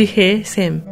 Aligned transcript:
지혜의 0.00 0.44
샘. 0.44 0.82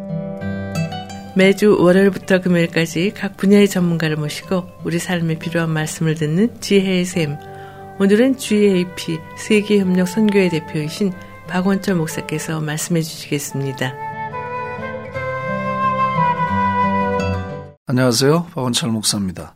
매주 1.35 1.79
월요일부터 1.81 2.43
금요일까지 2.43 3.15
각 3.17 3.39
분야의 3.39 3.67
전문가를 3.67 4.17
모시고 4.17 4.69
우리 4.85 4.99
삶에 4.99 5.39
필요한 5.39 5.71
말씀을 5.71 6.15
듣는 6.15 6.61
지혜의 6.61 7.07
샘. 7.07 7.39
오늘은 7.99 8.37
GAP 8.37 9.19
세계협력 9.39 10.09
선교회 10.09 10.51
대표이신 10.51 11.15
박원철 11.49 11.95
목사께서 11.95 12.61
말씀해 12.61 13.01
주시겠습니다. 13.01 13.95
안녕하세요. 17.87 18.49
박원철 18.55 18.91
목사입니다. 18.91 19.55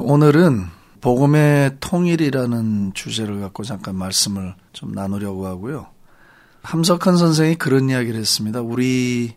오늘은 0.00 0.66
복음의 1.00 1.72
통일이라는 1.80 2.94
주제를 2.94 3.40
갖고 3.40 3.64
잠깐 3.64 3.96
말씀을 3.96 4.54
좀 4.72 4.92
나누려고 4.92 5.44
하고요. 5.44 5.97
함석헌 6.62 7.16
선생이 7.16 7.56
그런 7.56 7.88
이야기를 7.88 8.18
했습니다. 8.18 8.60
우리 8.60 9.34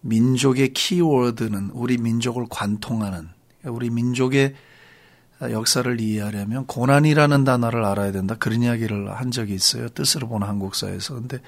민족의 0.00 0.72
키워드는 0.72 1.70
우리 1.72 1.98
민족을 1.98 2.46
관통하는 2.48 3.28
우리 3.64 3.90
민족의 3.90 4.54
역사를 5.42 6.00
이해하려면 6.00 6.66
고난이라는 6.66 7.44
단어를 7.44 7.84
알아야 7.84 8.10
된다. 8.10 8.34
그런 8.38 8.62
이야기를 8.62 9.12
한 9.12 9.30
적이 9.30 9.54
있어요. 9.54 9.88
뜻으로 9.88 10.28
보는 10.28 10.46
한국사에서. 10.48 11.14
근데 11.14 11.38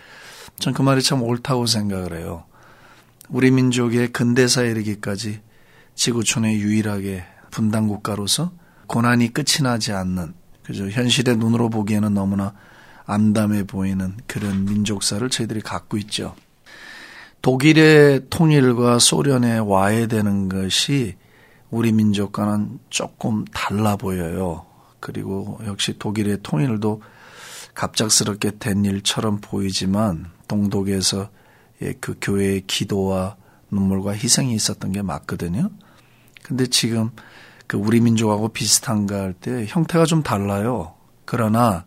전 0.58 0.74
그 0.74 0.82
말이 0.82 1.02
참 1.02 1.22
옳다고 1.22 1.66
생각을 1.66 2.16
해요. 2.18 2.44
우리 3.28 3.50
민족의 3.50 4.12
근대사에 4.12 4.70
이르기까지 4.70 5.40
지구촌에 5.94 6.54
유일하게 6.54 7.24
분단 7.50 7.88
국가로서 7.88 8.52
고난이 8.86 9.32
끝이 9.32 9.62
나지 9.62 9.92
않는 9.92 10.34
그죠 10.62 10.88
현실의 10.88 11.36
눈으로 11.36 11.68
보기에는 11.68 12.14
너무나 12.14 12.54
암담해 13.10 13.64
보이는 13.64 14.16
그런 14.26 14.64
민족사를 14.64 15.28
저희들이 15.28 15.60
갖고 15.60 15.96
있죠. 15.98 16.34
독일의 17.42 18.26
통일과 18.30 18.98
소련의 18.98 19.60
와해되는 19.60 20.48
것이 20.48 21.16
우리 21.70 21.92
민족과는 21.92 22.78
조금 22.90 23.44
달라 23.46 23.96
보여요. 23.96 24.66
그리고 25.00 25.58
역시 25.66 25.98
독일의 25.98 26.38
통일도 26.42 27.02
갑작스럽게 27.74 28.58
된 28.58 28.84
일처럼 28.84 29.40
보이지만 29.40 30.26
동독에서 30.48 31.30
예, 31.82 31.94
그 31.98 32.16
교회의 32.20 32.64
기도와 32.66 33.36
눈물과 33.70 34.12
희생이 34.12 34.52
있었던 34.54 34.92
게 34.92 35.00
맞거든요. 35.00 35.70
근데 36.42 36.66
지금 36.66 37.10
그 37.66 37.76
우리 37.78 38.00
민족하고 38.00 38.48
비슷한가 38.48 39.20
할 39.20 39.32
때 39.32 39.64
형태가 39.66 40.04
좀 40.04 40.22
달라요. 40.22 40.94
그러나 41.24 41.86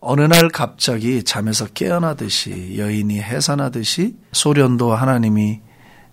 어느 0.00 0.20
날 0.22 0.48
갑자기 0.48 1.24
잠에서 1.24 1.66
깨어나듯이 1.66 2.78
여인이 2.78 3.20
해산하듯이 3.20 4.16
소련도 4.32 4.94
하나님이 4.94 5.60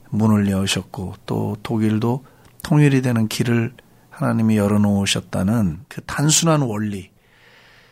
문을 0.10 0.50
여셨고 0.50 1.16
또 1.26 1.56
독일도 1.62 2.26
통일이 2.64 3.02
되는 3.04 3.28
길을 3.28 3.74
하나님이 4.10 4.58
열어놓으셨다는 4.58 5.82
그 5.88 6.02
단순한 6.02 6.62
원리, 6.62 7.12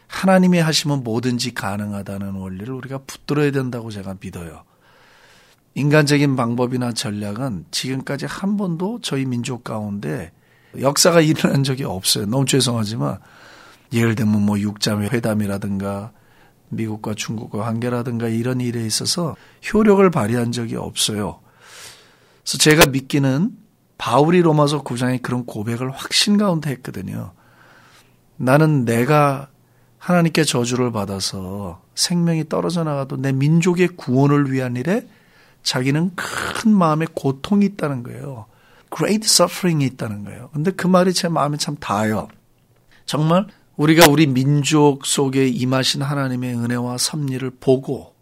하나님이 0.08 0.59
하시면 0.59 1.03
뭐든지 1.03 1.53
가능하다는 1.53 2.33
원리를 2.35 2.73
우리가 2.73 3.00
붙들어야 3.05 3.52
된다고 3.52 3.91
제가 3.91 4.16
믿어요. 4.19 4.63
인간적인 5.75 6.35
방법이나 6.35 6.94
전략은 6.94 7.66
지금까지 7.72 8.25
한 8.25 8.57
번도 8.57 9.00
저희 9.02 9.25
민족 9.25 9.63
가운데 9.63 10.31
역사가 10.80 11.22
일어난 11.22 11.63
적이 11.63 11.83
없어요. 11.83 12.25
너무 12.25 12.45
죄송하지만 12.45 13.19
예를 13.94 14.16
들면 14.16 14.41
뭐 14.41 14.59
육자매 14.59 15.08
회담이라든가 15.08 16.11
미국과 16.69 17.13
중국과 17.13 17.59
관계라든가 17.59 18.27
이런 18.27 18.59
일에 18.59 18.85
있어서 18.85 19.35
효력을 19.72 20.08
발휘한 20.09 20.52
적이 20.52 20.77
없어요. 20.77 21.39
그래서 22.44 22.58
제가 22.58 22.88
믿기는 22.88 23.52
바울이 23.97 24.41
로마서 24.41 24.83
9장에 24.83 25.22
그런 25.22 25.45
고백을 25.45 25.91
확신 25.91 26.38
가운데 26.38 26.72
했거든요. 26.72 27.31
나는 28.35 28.85
내가 28.85 29.50
하나님께 29.97 30.44
저주를 30.44 30.91
받아서 30.91 31.81
생명이 31.96 32.50
떨어져 32.50 32.84
나가도 32.84 33.17
내 33.17 33.31
민족의 33.31 33.90
구원을 33.90 34.51
위한 34.51 34.75
일에 34.75 35.07
자기는 35.62 36.12
큰 36.16 36.72
마음의 36.72 37.09
고통이 37.13 37.66
있다는 37.66 38.03
거예요. 38.03 38.46
great 38.94 39.25
suffering이 39.25 39.85
있다는 39.85 40.25
거예요. 40.25 40.50
근데 40.51 40.72
그 40.72 40.88
말이 40.88 41.13
제 41.13 41.29
마음에 41.29 41.56
참 41.57 41.78
닿아요. 41.79 42.28
정말 43.06 43.47
우리가 43.75 44.07
우리 44.09 44.28
민족 44.28 45.06
속에 45.06 45.47
임하신 45.47 46.01
하나님의 46.03 46.56
은혜와 46.56 46.97
섭리를 46.97 47.50
보고 47.59 48.13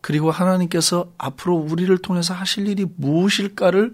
그리고 0.00 0.30
하나님께서 0.30 1.12
앞으로 1.18 1.54
우리를 1.56 1.96
통해서 1.98 2.34
하실 2.34 2.66
일이 2.66 2.86
무엇일까를 2.96 3.92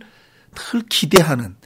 늘 0.55 0.83
기대하는 0.89 1.57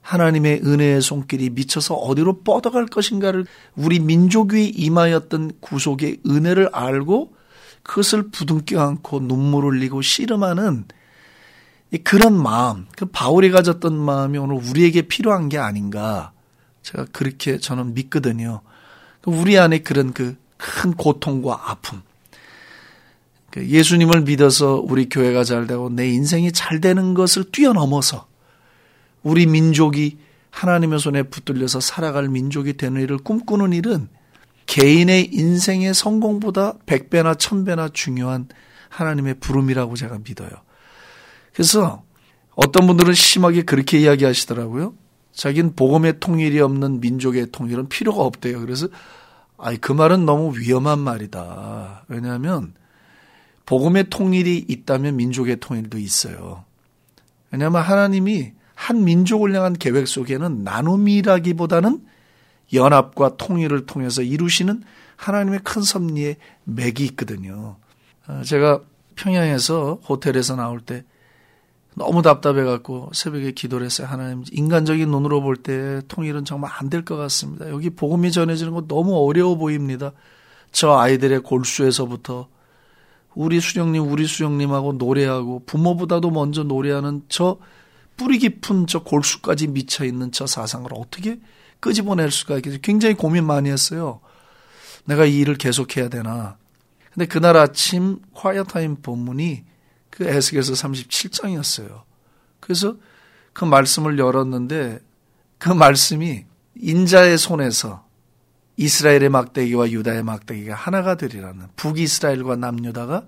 하나님의 0.00 0.60
은혜의 0.64 1.02
손길이 1.02 1.50
미쳐서 1.50 1.94
어디로 1.94 2.42
뻗어갈 2.42 2.86
것인가를 2.86 3.46
우리 3.74 3.98
민족 3.98 4.52
위에 4.52 4.64
임하였던 4.64 5.52
구속의 5.60 6.20
은혜를 6.26 6.70
알고 6.72 7.34
그것을 7.82 8.30
부둥켜 8.30 8.80
안고 8.80 9.20
눈물 9.26 9.64
흘리고 9.64 10.02
씨름하는 10.02 10.84
그런 12.04 12.40
마음, 12.40 12.86
그 12.96 13.06
바울이 13.06 13.50
가졌던 13.50 13.96
마음이 13.96 14.38
오늘 14.38 14.56
우리에게 14.56 15.02
필요한 15.02 15.48
게 15.48 15.58
아닌가. 15.58 16.32
제가 16.86 17.06
그렇게 17.10 17.58
저는 17.58 17.94
믿거든요. 17.94 18.60
그 19.20 19.30
우리 19.30 19.58
안에 19.58 19.80
그런 19.80 20.12
그 20.12 20.36
큰 20.56 20.94
고통과 20.94 21.70
아픔. 21.70 22.02
그 23.50 23.66
예수님을 23.66 24.22
믿어서 24.22 24.74
우리 24.76 25.08
교회가 25.08 25.44
잘 25.44 25.66
되고 25.66 25.88
내 25.88 26.08
인생이 26.08 26.52
잘 26.52 26.80
되는 26.80 27.14
것을 27.14 27.50
뛰어넘어서 27.50 28.26
우리 29.22 29.46
민족이 29.46 30.18
하나님의 30.50 30.98
손에 30.98 31.22
붙들려서 31.24 31.80
살아갈 31.80 32.28
민족이 32.28 32.74
되는 32.74 33.00
일을 33.00 33.18
꿈꾸는 33.18 33.72
일은 33.72 34.08
개인의 34.66 35.30
인생의 35.32 35.94
성공보다 35.94 36.74
100배나 36.86 37.36
1000배나 37.36 37.94
중요한 37.94 38.48
하나님의 38.88 39.34
부름이라고 39.40 39.96
제가 39.96 40.18
믿어요. 40.26 40.50
그래서 41.52 42.02
어떤 42.54 42.86
분들은 42.86 43.14
심하게 43.14 43.62
그렇게 43.62 43.98
이야기하시더라고요. 43.98 44.94
자기는 45.36 45.76
복음의 45.76 46.18
통일이 46.18 46.60
없는 46.60 47.00
민족의 47.00 47.52
통일은 47.52 47.88
필요가 47.88 48.22
없대요. 48.22 48.58
그래서 48.60 48.88
아이 49.58 49.76
그 49.76 49.92
말은 49.92 50.24
너무 50.24 50.58
위험한 50.58 50.98
말이다. 50.98 52.04
왜냐하면 52.08 52.72
복음의 53.66 54.08
통일이 54.08 54.64
있다면 54.66 55.16
민족의 55.16 55.58
통일도 55.60 55.98
있어요. 55.98 56.64
왜냐하면 57.50 57.82
하나님이 57.82 58.52
한 58.74 59.04
민족을 59.04 59.54
향한 59.54 59.74
계획 59.74 60.08
속에는 60.08 60.64
나눔이라기보다는 60.64 62.04
연합과 62.72 63.36
통일을 63.36 63.86
통해서 63.86 64.22
이루시는 64.22 64.82
하나님의 65.16 65.60
큰 65.64 65.82
섭리의 65.82 66.36
맥이 66.64 67.04
있거든요. 67.06 67.76
어, 68.26 68.42
제가 68.44 68.80
평양에서 69.16 70.00
호텔에서 70.08 70.56
나올 70.56 70.80
때 70.80 71.04
너무 71.98 72.20
답답해갖고 72.20 73.10
새벽에 73.14 73.52
기도를 73.52 73.86
했어요. 73.86 74.06
하나님, 74.06 74.44
인간적인 74.52 75.10
눈으로 75.10 75.40
볼 75.40 75.56
때 75.56 76.02
통일은 76.08 76.44
정말 76.44 76.70
안 76.74 76.90
될 76.90 77.04
것 77.04 77.16
같습니다. 77.16 77.70
여기 77.70 77.88
복음이 77.88 78.32
전해지는 78.32 78.72
거 78.72 78.86
너무 78.86 79.16
어려워 79.26 79.56
보입니다. 79.56 80.12
저 80.72 80.92
아이들의 80.98 81.40
골수에서부터 81.40 82.48
우리 83.34 83.60
수령님, 83.60 84.10
우리 84.10 84.26
수령님하고 84.26 84.94
노래하고 84.94 85.62
부모보다도 85.64 86.30
먼저 86.30 86.62
노래하는 86.64 87.22
저 87.30 87.56
뿌리 88.18 88.38
깊은 88.38 88.86
저 88.86 89.02
골수까지 89.02 89.68
미쳐 89.68 90.04
있는 90.04 90.32
저 90.32 90.46
사상을 90.46 90.90
어떻게 90.94 91.40
끄집어낼 91.80 92.30
수가 92.30 92.56
있겠어요? 92.56 92.80
굉장히 92.82 93.14
고민 93.14 93.44
많이 93.46 93.70
했어요. 93.70 94.20
내가 95.06 95.24
이 95.24 95.38
일을 95.38 95.56
계속해야 95.56 96.08
되나. 96.10 96.58
근데 97.12 97.26
그날 97.26 97.56
아침 97.56 98.18
콰이어타임 98.34 98.96
본문이 99.02 99.64
그 100.16 100.24
에스겔서 100.26 100.72
37장이었어요. 100.72 102.04
그래서 102.58 102.96
그 103.52 103.66
말씀을 103.66 104.18
열었는데 104.18 105.00
그 105.58 105.68
말씀이 105.68 106.46
인자의 106.74 107.36
손에서 107.36 108.06
이스라엘의 108.78 109.28
막대기와 109.28 109.90
유다의 109.90 110.22
막대기가 110.22 110.74
하나가 110.74 111.16
되리라는 111.16 111.66
북이스라엘과 111.76 112.56
남유다가 112.56 113.26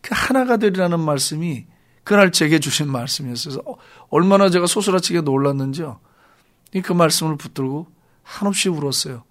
그 0.00 0.10
하나가 0.12 0.58
되리라는 0.58 1.00
말씀이 1.00 1.66
그날 2.04 2.30
제게 2.30 2.60
주신 2.60 2.88
말씀이었어요. 2.88 3.58
어, 3.66 3.74
얼마나 4.08 4.48
제가 4.48 4.66
소스라치게 4.66 5.22
놀랐는지요. 5.22 5.98
그 6.84 6.92
말씀을 6.92 7.36
붙들고 7.36 7.88
한없이 8.22 8.68
울었어요. 8.68 9.24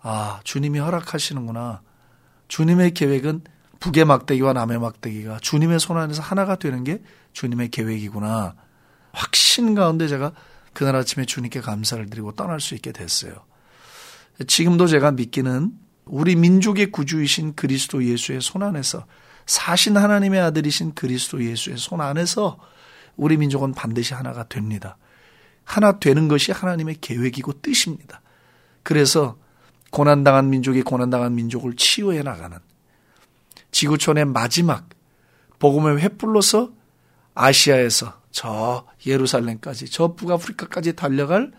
아, 0.00 0.40
주님이 0.42 0.80
허락하시는구나. 0.80 1.82
주님의 2.48 2.92
계획은 2.94 3.42
북의 3.84 4.06
막대기와 4.06 4.54
남의 4.54 4.78
막대기가 4.78 5.40
주님의 5.42 5.78
손 5.78 5.98
안에서 5.98 6.22
하나가 6.22 6.56
되는 6.56 6.84
게 6.84 7.02
주님의 7.34 7.68
계획이구나. 7.68 8.54
확신 9.12 9.74
가운데 9.74 10.08
제가 10.08 10.32
그날 10.72 10.96
아침에 10.96 11.26
주님께 11.26 11.60
감사를 11.60 12.08
드리고 12.08 12.32
떠날 12.32 12.60
수 12.60 12.74
있게 12.74 12.92
됐어요. 12.92 13.34
지금도 14.46 14.86
제가 14.86 15.10
믿기는 15.10 15.70
우리 16.06 16.34
민족의 16.34 16.92
구주이신 16.92 17.56
그리스도 17.56 18.02
예수의 18.02 18.40
손 18.40 18.62
안에서 18.62 19.04
사신 19.44 19.98
하나님의 19.98 20.40
아들이신 20.40 20.94
그리스도 20.94 21.44
예수의 21.44 21.76
손 21.76 22.00
안에서 22.00 22.58
우리 23.16 23.36
민족은 23.36 23.72
반드시 23.72 24.14
하나가 24.14 24.44
됩니다. 24.44 24.96
하나 25.62 25.98
되는 25.98 26.28
것이 26.28 26.52
하나님의 26.52 26.96
계획이고 27.02 27.60
뜻입니다. 27.60 28.22
그래서 28.82 29.36
고난당한 29.90 30.48
민족이 30.48 30.80
고난당한 30.80 31.34
민족을 31.34 31.76
치유해 31.76 32.22
나가는 32.22 32.58
지구촌의 33.74 34.26
마지막 34.26 34.88
복음의 35.58 35.98
횃불로서 35.98 36.72
아시아에서 37.34 38.14
저 38.30 38.86
예루살렘까지 39.04 39.90
저 39.90 40.14
북아프리카까지 40.14 40.94
달려갈 40.94 41.50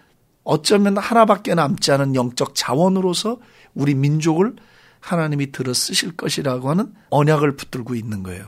어쩌면 0.46 0.98
하나밖에 0.98 1.56
남지 1.56 1.92
않은 1.92 2.16
영적 2.16 2.56
자원으로서 2.56 3.38
우리 3.74 3.96
민족을 3.96 4.56
하나님이 5.02 5.52
들어 5.52 5.74
쓰실 5.74 6.16
것이라고 6.16 6.70
하는 6.70 6.94
언약을 7.10 7.58
붙들고 7.58 7.96
있는 7.96 8.24
거예요. 8.24 8.48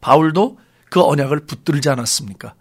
바울도 0.00 0.58
그 0.90 1.00
언약을 1.02 1.46
붙들지 1.46 1.88
않았습니까? 1.88 2.54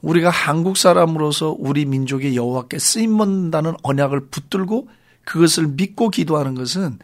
우리가 0.00 0.30
한국 0.30 0.78
사람으로서 0.78 1.54
우리 1.58 1.84
민족의 1.84 2.36
여호와께 2.36 2.78
쓰임 2.78 3.18
받는다는 3.18 3.74
언약을 3.82 4.28
붙들고 4.30 4.88
그것을 5.24 5.66
믿고 5.66 6.08
기도하는 6.08 6.54
것은 6.54 6.98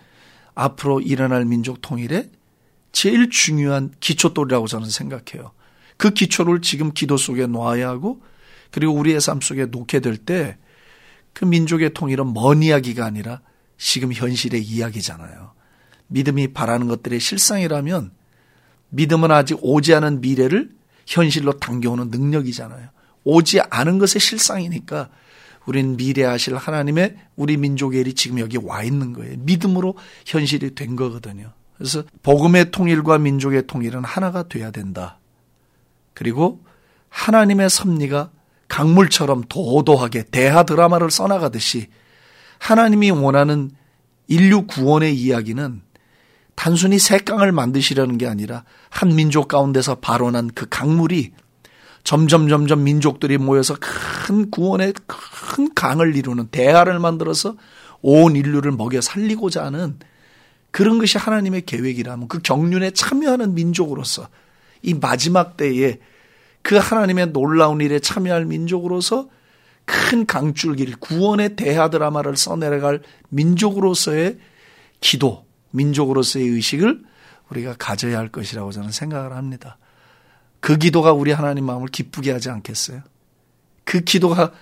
앞으로 0.57 1.01
일어날 1.01 1.45
민족 1.45 1.81
통일의 1.81 2.31
제일 2.91 3.31
중요한 3.31 3.93
기초돌이라고 4.01 4.67
저는 4.67 4.91
생각해요. 4.91 5.53
그 5.97 6.11
기초를 6.11 6.63
지금 6.63 6.93
기도 6.93 7.17
속에 7.17 7.47
놓아야 7.47 7.89
하고 7.89 8.21
그리고 8.73 8.95
우리의 8.95 9.21
삶 9.21 9.41
속에 9.41 9.67
놓게 9.67 10.01
될 10.01 10.17
때 10.17 10.59
그 11.37 11.45
민족의 11.45 11.93
통일은 11.93 12.33
먼 12.33 12.63
이야기가 12.63 13.05
아니라 13.05 13.43
지금 13.77 14.11
현실의 14.11 14.63
이야기잖아요. 14.63 15.53
믿음이 16.07 16.55
바라는 16.55 16.89
것들의 16.89 17.21
실상이라면 17.21 18.11
믿음은 18.89 19.31
아직 19.31 19.59
오지 19.61 19.93
않은 19.97 20.23
미래를 20.23 20.71
현실로 21.05 21.59
당겨오는 21.59 22.09
능력이잖아요. 22.09 22.89
오지 23.25 23.61
않은 23.61 23.99
것의 23.99 24.19
실상이니까 24.19 25.11
우리는 25.67 25.97
미래하실 25.97 26.57
하나님의 26.57 27.17
우리 27.37 27.57
민족의 27.57 28.01
일이 28.01 28.15
지금 28.15 28.39
여기 28.39 28.57
와 28.57 28.83
있는 28.83 29.13
거예요. 29.13 29.37
믿음으로 29.39 29.97
현실이 30.25 30.75
된 30.75 30.97
거거든요. 30.97 31.53
그래서 31.77 32.05
복음의 32.23 32.71
통일과 32.71 33.19
민족의 33.19 33.67
통일은 33.67 34.05
하나가 34.05 34.45
돼야 34.45 34.71
된다. 34.71 35.19
그리고 36.15 36.65
하나님의 37.09 37.69
섭리가 37.69 38.31
강물처럼 38.69 39.45
도도하게 39.49 40.25
대하 40.31 40.63
드라마를 40.63 41.11
써나가듯이 41.11 41.89
하나님이 42.59 43.11
원하는 43.11 43.71
인류 44.29 44.67
구원의 44.67 45.15
이야기는 45.17 45.83
단순히 46.55 46.99
색강을 46.99 47.53
만드시려는 47.53 48.19
게 48.19 48.27
아니라 48.27 48.65
한 48.89 49.15
민족 49.15 49.49
가운데서 49.49 49.97
발원한 49.97 50.51
그 50.55 50.67
강물이 50.69 51.33
점점 52.03 52.49
점점 52.49 52.85
민족들이 52.85 53.37
모여서 53.37 53.77
큰 53.79 54.51
구원의 54.51 54.95
큰 55.47 55.73
강을 55.75 56.17
이루는 56.17 56.49
대하를 56.49 56.99
만들어서 56.99 57.57
온 58.03 58.35
인류를 58.35 58.73
먹여 58.73 59.01
살리고자 59.01 59.65
하는 59.65 59.99
그런 60.73 60.99
것이 60.99 61.19
하나님의 61.19 61.65
계획이라면 61.65 62.29
그 62.29 62.41
경륜에 62.41 62.91
참여하는 62.91 63.55
민족으로서 63.55 64.29
이 64.83 64.95
마지막 64.95 65.57
때에 65.57 65.99
그 66.63 66.77
하나님의 66.77 67.29
놀라운 67.33 67.81
일에 67.81 68.01
참여할 68.01 68.45
민족으로서 68.45 69.29
큰 69.85 70.27
강줄기를 70.27 70.97
구원의 70.99 71.55
대하 71.57 71.89
드라마를 71.91 72.37
써내려갈 72.37 73.03
민족으로서의 73.29 74.39
기도, 75.01 75.47
민족으로서의 75.71 76.49
의식을 76.49 77.05
우리가 77.51 77.77
가져야 77.79 78.19
할 78.19 78.29
것이라고 78.29 78.73
저는 78.73 78.91
생각을 78.91 79.33
합니다. 79.33 79.79
그 80.59 80.77
기도가 80.77 81.13
우리 81.13 81.31
하나님 81.31 81.67
마음을 81.67 81.87
기쁘게 81.87 82.33
하지 82.33 82.51
않겠어요? 82.51 83.03
그 83.85 84.01
기도가 84.01 84.53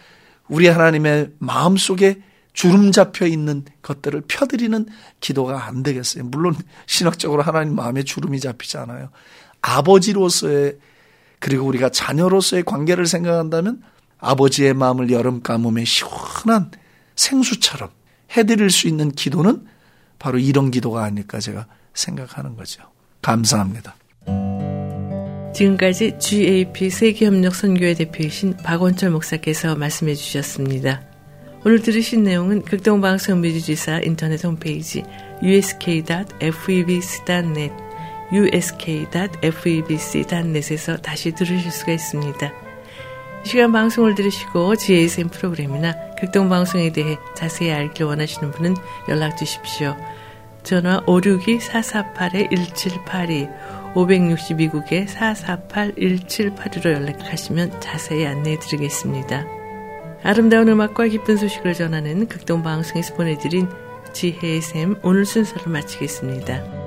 우리 0.49 0.69
하나님의 0.69 1.33
마음 1.39 1.77
속에 1.77 2.23
주름 2.53 2.93
잡혀 2.93 3.27
있는 3.27 3.65
것들을 3.83 4.23
펴드리는 4.29 4.87
기도가 5.21 5.67
안 5.67 5.83
되겠어요. 5.83 6.25
물론 6.25 6.55
신학적으로 6.87 7.43
하나님 7.43 7.75
마음에 7.75 8.03
주름이 8.03 8.41
잡히지 8.41 8.79
않아요. 8.79 9.11
아버지로서의 9.61 10.79
그리고 11.41 11.67
우리가 11.67 11.91
자녀로서의 11.91 12.63
관계를 12.63 13.07
생각한다면 13.07 13.83
아버지의 14.19 14.73
마음을 14.75 15.11
여름 15.11 15.43
가뭄에 15.43 15.85
시원한 15.85 16.71
생수처럼 17.17 17.91
해드릴 18.37 18.71
수 18.71 18.89
있는 18.89 19.11
기도는 19.11 19.67
바로 20.19 20.39
이런 20.39 20.71
기도가 20.71 21.05
아닐까 21.05 21.41
제가 21.41 21.67
생각하는 21.93 22.57
거죠. 22.57 22.83
감사합니다. 23.21 23.95
지금까지 25.55 26.19
GAP 26.19 26.91
세계협력 26.91 27.55
선교회 27.55 27.95
대표이신 27.95 28.57
박원철 28.57 29.11
목사께서 29.11 29.77
말씀해 29.77 30.17
주셨습니다. 30.17 31.03
오늘 31.65 31.81
들으신 31.81 32.25
내용은 32.25 32.63
극동방송 32.63 33.41
미주지사 33.41 34.01
인터넷 34.01 34.45
홈페이지 34.45 35.05
usk.febc.net 35.43 37.73
usk.febc.net에서 38.33 40.97
다시 40.97 41.31
들으실 41.33 41.71
수가 41.71 41.93
있습니다. 41.93 42.53
이 43.45 43.49
시간 43.49 43.71
방송을 43.71 44.17
들으시고 44.17 44.75
GASM 44.75 45.29
프로그램이나 45.29 45.95
극동방송에 46.19 46.91
대해 46.91 47.17
자세히 47.37 47.71
알길 47.71 48.07
원하시는 48.07 48.51
분은 48.51 48.75
연락 49.09 49.37
주십시오. 49.37 49.97
전화 50.65 51.01
562-448-1782 51.05 53.84
562국에 53.95 55.07
448-1782로 55.07 56.93
연락하시면 56.93 57.81
자세히 57.81 58.27
안내해 58.27 58.59
드리겠습니다. 58.59 59.47
아름다운 60.23 60.69
음악과 60.69 61.07
기쁜 61.07 61.37
소식을 61.37 61.75
전하는 61.75 62.27
극동방송에서 62.29 63.15
보내드린 63.15 63.69
지혜의 64.13 64.63
샘 64.63 64.97
오늘 65.03 65.25
순서를 65.25 65.71
마치겠습니다. 65.71 66.84